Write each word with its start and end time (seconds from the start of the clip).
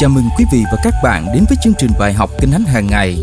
Chào 0.00 0.10
mừng 0.10 0.24
quý 0.38 0.44
vị 0.52 0.64
và 0.72 0.78
các 0.82 0.94
bạn 1.02 1.26
đến 1.34 1.44
với 1.48 1.58
chương 1.62 1.72
trình 1.78 1.90
bài 1.98 2.12
học 2.12 2.30
Kinh 2.40 2.50
Thánh 2.50 2.64
hàng 2.64 2.86
ngày. 2.86 3.18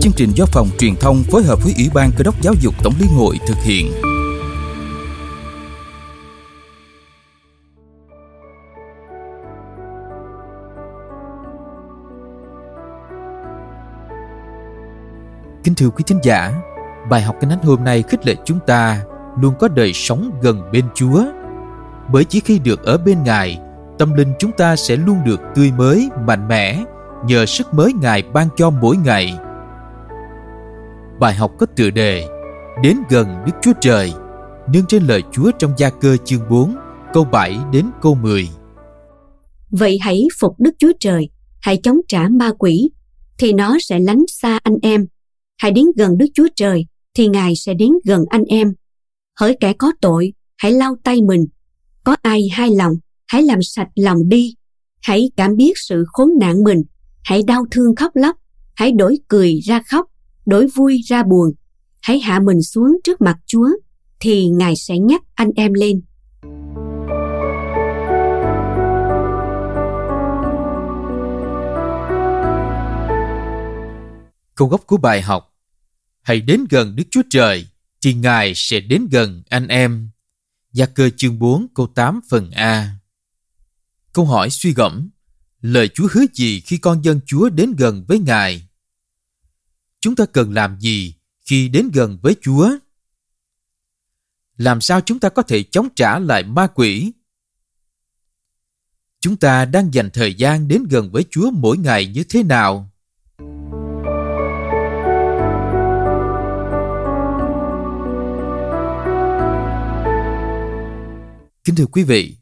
Chương 0.00 0.12
trình 0.16 0.30
do 0.34 0.44
phòng 0.46 0.68
truyền 0.78 0.94
thông 1.00 1.22
phối 1.30 1.42
hợp 1.42 1.58
với 1.64 1.74
Ủy 1.76 1.90
ban 1.94 2.10
Cơ 2.16 2.24
đốc 2.24 2.42
Giáo 2.42 2.54
dục 2.60 2.74
Tổng 2.84 2.92
Liên 3.00 3.08
hội 3.08 3.38
thực 3.46 3.56
hiện. 3.64 3.92
Kính 15.64 15.74
thưa 15.74 15.90
quý 15.90 16.04
thính 16.06 16.20
giả, 16.22 16.52
bài 17.10 17.22
học 17.22 17.36
Kinh 17.40 17.50
Thánh 17.50 17.62
hôm 17.62 17.84
nay 17.84 18.02
khích 18.08 18.26
lệ 18.26 18.34
chúng 18.44 18.58
ta 18.66 19.00
luôn 19.40 19.54
có 19.58 19.68
đời 19.68 19.92
sống 19.92 20.30
gần 20.42 20.70
bên 20.72 20.84
Chúa. 20.94 21.24
Bởi 22.12 22.24
chỉ 22.24 22.40
khi 22.40 22.58
được 22.58 22.84
ở 22.84 22.98
bên 22.98 23.22
Ngài 23.22 23.58
tâm 24.02 24.14
linh 24.14 24.32
chúng 24.38 24.52
ta 24.52 24.76
sẽ 24.76 24.96
luôn 24.96 25.16
được 25.24 25.40
tươi 25.54 25.72
mới, 25.72 26.08
mạnh 26.26 26.48
mẽ 26.48 26.84
nhờ 27.26 27.46
sức 27.46 27.74
mới 27.74 27.92
Ngài 27.92 28.22
ban 28.22 28.48
cho 28.56 28.70
mỗi 28.70 28.96
ngày. 28.96 29.38
Bài 31.20 31.34
học 31.34 31.52
có 31.58 31.66
tựa 31.76 31.90
đề 31.90 32.26
Đến 32.82 32.96
gần 33.10 33.28
Đức 33.46 33.52
Chúa 33.62 33.72
Trời 33.80 34.12
nương 34.72 34.86
trên 34.88 35.02
lời 35.02 35.22
Chúa 35.32 35.50
trong 35.58 35.74
Gia 35.78 35.90
Cơ 35.90 36.16
chương 36.24 36.48
4, 36.50 36.76
câu 37.12 37.24
7 37.24 37.56
đến 37.72 37.86
câu 38.02 38.14
10. 38.14 38.48
Vậy 39.70 39.98
hãy 40.02 40.22
phục 40.40 40.54
Đức 40.58 40.74
Chúa 40.78 40.92
Trời, 41.00 41.28
hãy 41.60 41.80
chống 41.82 41.96
trả 42.08 42.28
ma 42.28 42.50
quỷ, 42.58 42.90
thì 43.38 43.52
nó 43.52 43.76
sẽ 43.80 43.98
lánh 43.98 44.24
xa 44.28 44.58
anh 44.62 44.76
em. 44.82 45.06
Hãy 45.58 45.70
đến 45.70 45.84
gần 45.96 46.18
Đức 46.18 46.26
Chúa 46.34 46.48
Trời, 46.56 46.86
thì 47.14 47.28
Ngài 47.28 47.56
sẽ 47.56 47.74
đến 47.74 47.90
gần 48.04 48.24
anh 48.30 48.44
em. 48.44 48.74
Hỡi 49.40 49.56
kẻ 49.60 49.72
có 49.72 49.92
tội, 50.00 50.32
hãy 50.56 50.72
lau 50.72 50.96
tay 51.04 51.22
mình. 51.22 51.46
Có 52.04 52.16
ai 52.22 52.48
hai 52.52 52.70
lòng, 52.70 52.92
hãy 53.32 53.42
làm 53.42 53.58
sạch 53.62 53.88
lòng 53.94 54.28
đi. 54.28 54.54
Hãy 55.02 55.30
cảm 55.36 55.56
biết 55.56 55.72
sự 55.76 56.04
khốn 56.06 56.28
nạn 56.40 56.64
mình. 56.64 56.82
Hãy 57.24 57.42
đau 57.42 57.64
thương 57.70 57.96
khóc 57.96 58.12
lóc. 58.14 58.36
Hãy 58.74 58.92
đổi 58.92 59.18
cười 59.28 59.60
ra 59.64 59.82
khóc, 59.86 60.06
đổi 60.46 60.66
vui 60.66 61.00
ra 61.06 61.22
buồn. 61.22 61.52
Hãy 62.02 62.20
hạ 62.20 62.40
mình 62.40 62.62
xuống 62.62 62.98
trước 63.04 63.20
mặt 63.20 63.36
chúa, 63.46 63.68
thì 64.20 64.48
ngài 64.48 64.76
sẽ 64.76 64.98
nhắc 64.98 65.22
anh 65.34 65.50
em 65.56 65.72
lên. 65.72 66.00
Câu 74.54 74.68
gốc 74.68 74.86
của 74.86 74.96
bài 74.96 75.22
học, 75.22 75.54
Hãy 76.22 76.40
đến 76.40 76.64
gần 76.70 76.96
Đức 76.96 77.04
Chúa 77.10 77.22
Trời, 77.30 77.66
thì 78.02 78.14
Ngài 78.14 78.52
sẽ 78.54 78.80
đến 78.80 79.08
gần 79.10 79.42
anh 79.48 79.68
em. 79.68 80.08
Gia 80.72 80.86
cơ 80.86 81.10
chương 81.16 81.38
4 81.38 81.66
câu 81.74 81.86
8 81.86 82.20
phần 82.30 82.50
A. 82.50 83.01
Câu 84.12 84.24
hỏi 84.24 84.50
suy 84.50 84.74
gẫm, 84.74 85.10
lời 85.60 85.88
Chúa 85.88 86.08
hứa 86.12 86.24
gì 86.34 86.60
khi 86.60 86.78
con 86.78 87.04
dân 87.04 87.20
Chúa 87.26 87.48
đến 87.48 87.74
gần 87.78 88.04
với 88.08 88.18
Ngài? 88.18 88.68
Chúng 90.00 90.16
ta 90.16 90.26
cần 90.26 90.52
làm 90.52 90.80
gì 90.80 91.14
khi 91.40 91.68
đến 91.68 91.90
gần 91.94 92.18
với 92.22 92.36
Chúa? 92.40 92.70
Làm 94.56 94.80
sao 94.80 95.00
chúng 95.00 95.18
ta 95.18 95.28
có 95.28 95.42
thể 95.42 95.62
chống 95.62 95.88
trả 95.96 96.18
lại 96.18 96.42
ma 96.42 96.66
quỷ? 96.74 97.12
Chúng 99.20 99.36
ta 99.36 99.64
đang 99.64 99.94
dành 99.94 100.10
thời 100.10 100.34
gian 100.34 100.68
đến 100.68 100.84
gần 100.90 101.10
với 101.12 101.24
Chúa 101.30 101.50
mỗi 101.50 101.78
ngày 101.78 102.06
như 102.06 102.24
thế 102.28 102.42
nào? 102.42 102.90
Kính 111.64 111.74
thưa 111.76 111.86
quý 111.86 112.02
vị, 112.02 112.36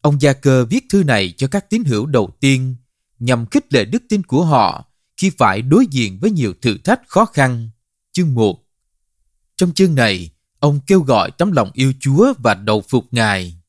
Ông 0.00 0.20
Gia 0.20 0.32
Cơ 0.32 0.64
viết 0.64 0.84
thư 0.90 1.04
này 1.04 1.34
cho 1.36 1.48
các 1.48 1.70
tín 1.70 1.84
hữu 1.84 2.06
đầu 2.06 2.36
tiên 2.40 2.76
nhằm 3.18 3.46
khích 3.46 3.74
lệ 3.74 3.84
đức 3.84 4.02
tin 4.08 4.22
của 4.22 4.44
họ 4.44 4.84
khi 5.16 5.30
phải 5.30 5.62
đối 5.62 5.86
diện 5.90 6.18
với 6.20 6.30
nhiều 6.30 6.54
thử 6.62 6.78
thách 6.78 7.00
khó 7.08 7.24
khăn. 7.24 7.70
Chương 8.12 8.34
1 8.34 8.64
Trong 9.56 9.72
chương 9.74 9.94
này, 9.94 10.30
ông 10.60 10.80
kêu 10.86 11.00
gọi 11.00 11.30
tấm 11.30 11.52
lòng 11.52 11.70
yêu 11.74 11.92
Chúa 12.00 12.32
và 12.38 12.54
đầu 12.54 12.84
phục 12.88 13.06
Ngài. 13.10 13.60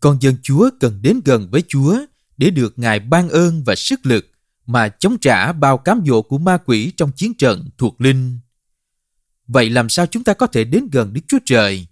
Con 0.00 0.18
dân 0.20 0.36
Chúa 0.42 0.70
cần 0.80 1.02
đến 1.02 1.20
gần 1.24 1.50
với 1.50 1.62
Chúa 1.68 1.98
để 2.36 2.50
được 2.50 2.78
Ngài 2.78 3.00
ban 3.00 3.28
ơn 3.28 3.64
và 3.64 3.74
sức 3.74 4.06
lực 4.06 4.26
mà 4.66 4.88
chống 4.88 5.18
trả 5.18 5.52
bao 5.52 5.78
cám 5.78 6.02
dỗ 6.06 6.22
của 6.22 6.38
ma 6.38 6.58
quỷ 6.66 6.92
trong 6.96 7.12
chiến 7.12 7.34
trận 7.34 7.68
thuộc 7.78 8.00
linh. 8.00 8.38
Vậy 9.46 9.70
làm 9.70 9.88
sao 9.88 10.06
chúng 10.06 10.24
ta 10.24 10.34
có 10.34 10.46
thể 10.46 10.64
đến 10.64 10.88
gần 10.92 11.12
Đức 11.12 11.20
Chúa 11.28 11.38
Trời? 11.44 11.86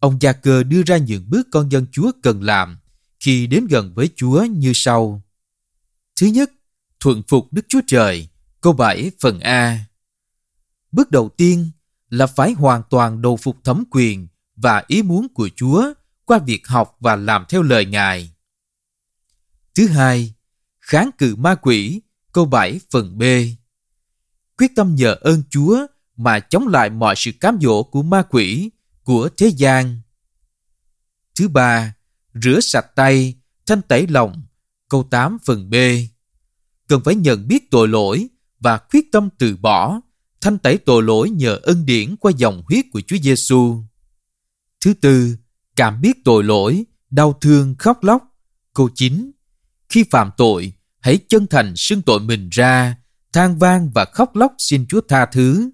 Ông 0.00 0.18
Gia 0.20 0.32
Cơ 0.32 0.62
đưa 0.62 0.82
ra 0.82 0.96
những 0.96 1.30
bước 1.30 1.48
con 1.52 1.72
dân 1.72 1.86
Chúa 1.92 2.12
cần 2.22 2.42
làm 2.42 2.78
khi 3.24 3.46
đến 3.46 3.66
gần 3.66 3.94
với 3.94 4.10
Chúa 4.16 4.44
như 4.44 4.72
sau. 4.74 5.22
Thứ 6.20 6.26
nhất, 6.26 6.50
thuận 7.00 7.22
phục 7.28 7.52
Đức 7.52 7.66
Chúa 7.68 7.80
Trời, 7.86 8.28
câu 8.60 8.72
7 8.72 9.10
phần 9.20 9.40
A. 9.40 9.84
Bước 10.92 11.10
đầu 11.10 11.28
tiên 11.36 11.70
là 12.08 12.26
phải 12.26 12.52
hoàn 12.52 12.82
toàn 12.90 13.22
đầu 13.22 13.36
phục 13.36 13.64
thẩm 13.64 13.84
quyền 13.90 14.28
và 14.56 14.84
ý 14.86 15.02
muốn 15.02 15.28
của 15.34 15.48
Chúa 15.56 15.92
qua 16.24 16.38
việc 16.38 16.66
học 16.66 16.96
và 17.00 17.16
làm 17.16 17.44
theo 17.48 17.62
lời 17.62 17.86
Ngài. 17.86 18.30
Thứ 19.74 19.86
hai, 19.86 20.34
kháng 20.80 21.10
cự 21.18 21.36
ma 21.36 21.54
quỷ, 21.54 22.00
câu 22.32 22.44
7 22.44 22.80
phần 22.90 23.18
B. 23.18 23.22
Quyết 24.58 24.70
tâm 24.76 24.94
nhờ 24.94 25.16
ơn 25.20 25.42
Chúa 25.50 25.86
mà 26.16 26.40
chống 26.40 26.68
lại 26.68 26.90
mọi 26.90 27.14
sự 27.16 27.30
cám 27.40 27.58
dỗ 27.62 27.82
của 27.82 28.02
ma 28.02 28.22
quỷ, 28.22 28.70
của 29.02 29.28
thế 29.36 29.48
gian. 29.48 30.00
Thứ 31.34 31.48
ba, 31.48 31.94
rửa 32.34 32.60
sạch 32.60 32.86
tay, 32.96 33.34
thanh 33.66 33.82
tẩy 33.82 34.06
lòng, 34.06 34.42
câu 34.88 35.08
8 35.10 35.38
phần 35.44 35.70
B. 35.70 35.74
Cần 36.88 37.00
phải 37.04 37.14
nhận 37.14 37.48
biết 37.48 37.70
tội 37.70 37.88
lỗi 37.88 38.28
và 38.60 38.78
quyết 38.78 39.12
tâm 39.12 39.28
từ 39.38 39.56
bỏ, 39.56 40.00
thanh 40.40 40.58
tẩy 40.58 40.78
tội 40.78 41.02
lỗi 41.02 41.30
nhờ 41.30 41.58
ân 41.62 41.86
điển 41.86 42.16
qua 42.16 42.32
dòng 42.36 42.62
huyết 42.68 42.84
của 42.92 43.00
Chúa 43.00 43.16
Giêsu. 43.22 43.82
Thứ 44.80 44.94
tư, 44.94 45.36
cảm 45.76 46.00
biết 46.00 46.16
tội 46.24 46.44
lỗi, 46.44 46.84
đau 47.10 47.32
thương 47.40 47.74
khóc 47.78 48.04
lóc. 48.04 48.22
Câu 48.74 48.88
9. 48.94 49.30
Khi 49.88 50.04
phạm 50.10 50.30
tội, 50.36 50.72
hãy 51.00 51.18
chân 51.28 51.46
thành 51.46 51.72
xưng 51.76 52.02
tội 52.02 52.20
mình 52.20 52.48
ra, 52.52 52.96
than 53.32 53.58
vang 53.58 53.90
và 53.94 54.04
khóc 54.04 54.36
lóc 54.36 54.54
xin 54.58 54.86
Chúa 54.86 55.00
tha 55.08 55.26
thứ. 55.26 55.70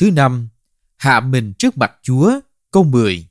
Thứ 0.00 0.10
năm, 0.10 0.48
hạ 0.96 1.20
mình 1.20 1.52
trước 1.58 1.78
mặt 1.78 1.92
Chúa. 2.02 2.40
Câu 2.70 2.84
10 2.84 3.28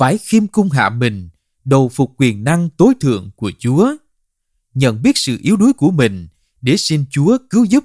phải 0.00 0.18
khiêm 0.18 0.46
cung 0.46 0.70
hạ 0.70 0.90
mình, 0.90 1.28
đầu 1.64 1.88
phục 1.88 2.14
quyền 2.16 2.44
năng 2.44 2.70
tối 2.70 2.94
thượng 3.00 3.30
của 3.36 3.52
Chúa, 3.58 3.96
nhận 4.74 5.02
biết 5.02 5.18
sự 5.18 5.38
yếu 5.42 5.56
đuối 5.56 5.72
của 5.72 5.90
mình 5.90 6.28
để 6.60 6.76
xin 6.76 7.04
Chúa 7.10 7.38
cứu 7.50 7.64
giúp. 7.64 7.84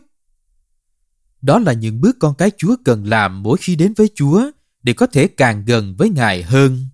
Đó 1.41 1.59
là 1.59 1.73
những 1.73 2.01
bước 2.01 2.15
con 2.19 2.35
cái 2.35 2.51
Chúa 2.57 2.75
cần 2.85 3.05
làm 3.05 3.43
mỗi 3.43 3.57
khi 3.57 3.75
đến 3.75 3.93
với 3.93 4.09
Chúa 4.15 4.51
để 4.83 4.93
có 4.93 5.07
thể 5.07 5.27
càng 5.27 5.65
gần 5.65 5.95
với 5.97 6.09
Ngài 6.09 6.43
hơn. 6.43 6.87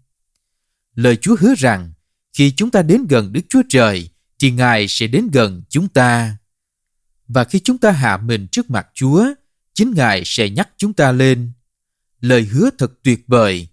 Lời 0.96 1.18
Chúa 1.22 1.36
hứa 1.40 1.54
rằng, 1.58 1.94
khi 2.34 2.52
chúng 2.52 2.72
ta 2.72 2.82
đến 2.82 3.08
gần 3.08 3.34
Đức 3.34 3.42
Chúa 3.50 3.62
Trời, 3.70 4.10
thì 4.40 4.52
Ngài 4.52 4.88
sẽ 4.88 5.08
đến 5.08 5.28
gần 5.34 5.64
chúng 5.70 5.88
ta. 5.88 6.38
Và 7.28 7.44
khi 7.44 7.60
chúng 7.60 7.78
ta 7.78 7.92
hạ 7.92 8.18
mình 8.18 8.48
trước 8.52 8.70
mặt 8.70 8.88
Chúa, 8.94 9.26
chính 9.74 9.94
Ngài 9.96 10.24
sẽ 10.26 10.50
nhắc 10.50 10.70
chúng 10.78 10.94
ta 10.94 11.12
lên. 11.12 11.52
Lời 12.20 12.44
hứa 12.44 12.70
thật 12.78 12.92
tuyệt 13.04 13.24
vời 13.28 13.68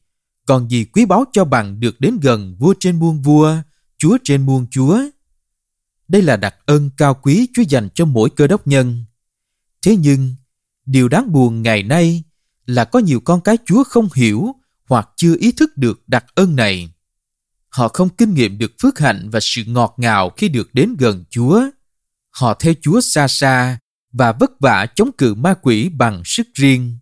còn 0.49 0.71
gì 0.71 0.85
quý 0.85 1.05
báu 1.05 1.25
cho 1.33 1.45
bằng 1.45 1.81
được 1.81 2.01
đến 2.01 2.19
gần 2.23 2.57
vua 2.59 2.75
trên 2.81 2.99
muôn 2.99 3.23
vua, 3.23 3.57
chúa 3.99 4.19
trên 4.25 4.47
muôn 4.47 4.67
chúa. 4.71 5.01
Đây 6.09 6.23
là 6.23 6.37
đặc 6.37 6.55
ân 6.67 6.91
cao 6.97 7.15
quý 7.15 7.49
Chúa 7.55 7.63
dành 7.63 7.89
cho 7.95 8.05
mỗi 8.05 8.31
cơ 8.31 8.47
đốc 8.47 8.67
nhân. 8.67 9.05
Thế 9.83 9.97
nhưng, 9.97 10.35
điều 10.87 11.09
đáng 11.09 11.33
buồn 11.33 11.63
ngày 11.63 11.83
nay 11.83 12.25
là 12.67 12.85
có 12.85 12.99
nhiều 12.99 13.21
con 13.21 13.41
cái 13.41 13.59
Chúa 13.67 13.85
không 13.85 14.09
hiểu 14.15 14.55
hoặc 14.89 15.09
chưa 15.17 15.37
ý 15.41 15.53
thức 15.53 15.77
được 15.77 16.03
đặc 16.07 16.25
ân 16.35 16.57
này. 16.57 16.93
Họ 17.69 17.89
không 17.89 18.09
kinh 18.09 18.35
nghiệm 18.35 18.59
được 18.59 18.73
phước 18.83 18.99
hạnh 18.99 19.31
và 19.33 19.41
sự 19.43 19.63
ngọt 19.67 19.95
ngào 19.97 20.31
khi 20.31 20.49
được 20.49 20.75
đến 20.75 20.97
gần 20.99 21.25
Chúa. 21.31 21.63
Họ 22.31 22.55
theo 22.55 22.75
Chúa 22.83 23.01
xa 23.01 23.29
xa 23.29 23.79
và 24.13 24.33
vất 24.33 24.51
vả 24.61 24.87
chống 24.95 25.11
cự 25.19 25.35
ma 25.35 25.55
quỷ 25.63 25.89
bằng 25.89 26.23
sức 26.25 26.47
riêng. 26.55 26.99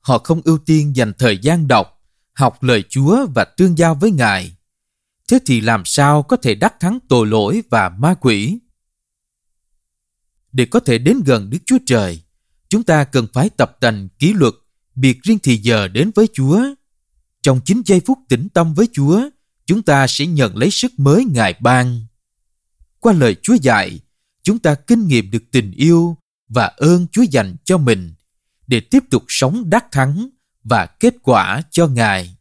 Họ 0.00 0.18
không 0.18 0.40
ưu 0.44 0.58
tiên 0.58 0.96
dành 0.96 1.12
thời 1.18 1.38
gian 1.38 1.68
đọc, 1.68 2.01
học 2.32 2.62
lời 2.62 2.84
Chúa 2.88 3.26
và 3.34 3.44
tương 3.44 3.78
giao 3.78 3.94
với 3.94 4.10
Ngài. 4.10 4.56
Thế 5.28 5.38
thì 5.46 5.60
làm 5.60 5.82
sao 5.84 6.22
có 6.22 6.36
thể 6.36 6.54
đắc 6.54 6.80
thắng 6.80 6.98
tội 7.08 7.26
lỗi 7.26 7.62
và 7.70 7.88
ma 7.88 8.14
quỷ? 8.14 8.58
Để 10.52 10.66
có 10.66 10.80
thể 10.80 10.98
đến 10.98 11.20
gần 11.26 11.50
Đức 11.50 11.58
Chúa 11.66 11.78
Trời, 11.86 12.22
chúng 12.68 12.82
ta 12.82 13.04
cần 13.04 13.26
phải 13.32 13.50
tập 13.50 13.76
tành 13.80 14.08
kỷ 14.08 14.32
luật, 14.32 14.54
biệt 14.94 15.22
riêng 15.22 15.38
thì 15.42 15.56
giờ 15.56 15.88
đến 15.88 16.10
với 16.14 16.28
Chúa. 16.32 16.62
Trong 17.42 17.60
chính 17.64 17.82
giây 17.86 18.00
phút 18.06 18.18
tĩnh 18.28 18.48
tâm 18.54 18.74
với 18.74 18.88
Chúa, 18.92 19.28
chúng 19.66 19.82
ta 19.82 20.06
sẽ 20.06 20.26
nhận 20.26 20.56
lấy 20.56 20.70
sức 20.70 20.92
mới 20.96 21.24
Ngài 21.24 21.54
ban. 21.60 22.06
Qua 23.00 23.12
lời 23.12 23.36
Chúa 23.42 23.54
dạy, 23.54 24.00
chúng 24.42 24.58
ta 24.58 24.74
kinh 24.74 25.06
nghiệm 25.06 25.30
được 25.30 25.42
tình 25.50 25.70
yêu 25.70 26.16
và 26.48 26.66
ơn 26.66 27.06
Chúa 27.12 27.22
dành 27.22 27.56
cho 27.64 27.78
mình 27.78 28.14
để 28.66 28.80
tiếp 28.80 29.04
tục 29.10 29.24
sống 29.28 29.70
đắc 29.70 29.84
thắng 29.92 30.28
và 30.64 30.86
kết 30.86 31.14
quả 31.22 31.60
cho 31.70 31.86
Ngài. 31.86 32.36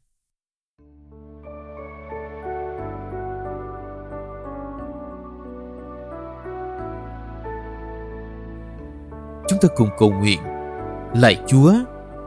Chúng 9.47 9.59
tôi 9.62 9.71
cùng 9.75 9.89
cầu 9.97 10.12
nguyện 10.12 10.39
Lạy 11.13 11.38
Chúa, 11.47 11.73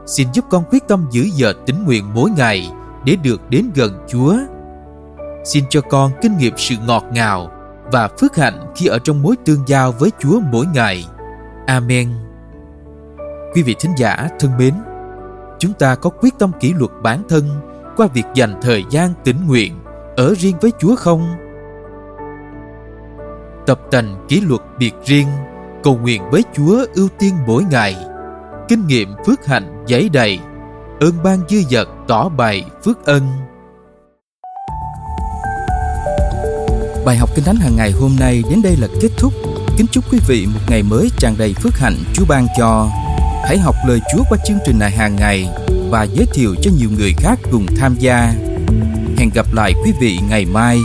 xin 0.05 0.27
giúp 0.33 0.45
con 0.49 0.63
quyết 0.71 0.87
tâm 0.87 1.07
giữ 1.11 1.21
giờ 1.35 1.53
tính 1.65 1.83
nguyện 1.85 2.13
mỗi 2.13 2.29
ngày 2.29 2.71
để 3.05 3.15
được 3.23 3.49
đến 3.49 3.65
gần 3.75 4.05
Chúa. 4.07 4.37
Xin 5.45 5.63
cho 5.69 5.81
con 5.81 6.11
kinh 6.21 6.37
nghiệm 6.37 6.53
sự 6.57 6.75
ngọt 6.87 7.03
ngào 7.11 7.51
và 7.91 8.09
phước 8.19 8.35
hạnh 8.35 8.73
khi 8.75 8.87
ở 8.87 8.99
trong 8.99 9.21
mối 9.21 9.35
tương 9.45 9.67
giao 9.67 9.91
với 9.91 10.11
Chúa 10.19 10.39
mỗi 10.51 10.65
ngày. 10.73 11.05
Amen. 11.67 12.09
Quý 13.53 13.63
vị 13.63 13.75
thính 13.79 13.91
giả 13.97 14.29
thân 14.39 14.51
mến, 14.57 14.73
chúng 15.65 15.73
ta 15.73 15.95
có 15.95 16.09
quyết 16.09 16.33
tâm 16.39 16.51
kỷ 16.59 16.73
luật 16.73 16.91
bản 17.03 17.23
thân 17.29 17.49
qua 17.97 18.07
việc 18.13 18.23
dành 18.33 18.59
thời 18.61 18.83
gian 18.89 19.13
tĩnh 19.23 19.47
nguyện 19.47 19.79
ở 20.17 20.33
riêng 20.37 20.55
với 20.61 20.71
Chúa 20.79 20.95
không? 20.95 21.35
Tập 23.67 23.79
tành 23.91 24.25
kỷ 24.27 24.41
luật 24.41 24.61
biệt 24.79 24.93
riêng, 25.05 25.27
cầu 25.83 25.97
nguyện 25.97 26.21
với 26.31 26.43
Chúa 26.53 26.85
ưu 26.95 27.07
tiên 27.19 27.33
mỗi 27.47 27.63
ngày, 27.71 27.95
kinh 28.67 28.87
nghiệm 28.87 29.09
phước 29.25 29.45
hạnh 29.45 29.83
giấy 29.87 30.09
đầy, 30.09 30.39
ơn 30.99 31.13
ban 31.23 31.39
dư 31.49 31.57
dật 31.69 31.87
tỏ 32.07 32.29
bày 32.29 32.65
phước 32.83 33.05
ân. 33.05 33.23
Bài 37.05 37.17
học 37.17 37.29
Kinh 37.35 37.45
Thánh 37.45 37.55
hàng 37.55 37.75
ngày 37.77 37.91
hôm 37.91 38.11
nay 38.19 38.43
đến 38.49 38.61
đây 38.63 38.75
là 38.79 38.87
kết 39.01 39.09
thúc. 39.17 39.33
Kính 39.77 39.87
chúc 39.91 40.03
quý 40.11 40.19
vị 40.27 40.47
một 40.53 40.59
ngày 40.69 40.83
mới 40.83 41.09
tràn 41.17 41.35
đầy 41.37 41.53
phước 41.53 41.73
hạnh 41.77 41.95
Chúa 42.13 42.25
ban 42.29 42.45
cho. 42.57 42.87
Hãy 43.47 43.57
học 43.57 43.75
lời 43.87 43.99
Chúa 44.11 44.23
qua 44.29 44.37
chương 44.45 44.57
trình 44.65 44.79
này 44.79 44.91
hàng 44.91 45.15
ngày 45.15 45.47
và 45.89 46.03
giới 46.03 46.25
thiệu 46.33 46.55
cho 46.61 46.71
nhiều 46.77 46.89
người 46.97 47.13
khác 47.17 47.39
cùng 47.51 47.65
tham 47.77 47.95
gia. 47.99 48.33
Hẹn 49.17 49.29
gặp 49.35 49.45
lại 49.53 49.73
quý 49.85 49.91
vị 49.99 50.19
ngày 50.29 50.45
mai. 50.45 50.79